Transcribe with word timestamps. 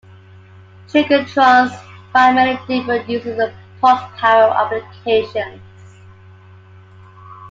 Trigatrons 0.87 1.79
find 2.11 2.33
many 2.35 2.57
different 2.65 3.07
uses 3.07 3.37
in 3.37 3.53
pulsed 3.79 4.05
power 4.17 4.49
applications. 4.51 5.61